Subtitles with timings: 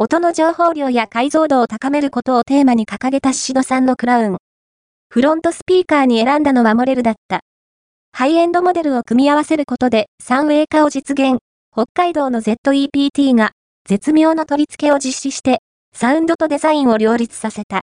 [0.00, 4.36] 音の情報量や解像度を高めることをテーマに掲げたシドさんのクラウン。
[5.08, 7.40] フロントスピーカーに選んだのはモレルだった。
[8.12, 11.40] ハイエンドモデルを組み合わせることで3ウェイ化を実現。
[11.72, 13.50] 北海道の ZEPT が
[13.88, 17.76] 絶妙な取り付けを実施して、サウンドとデザインを両立させた。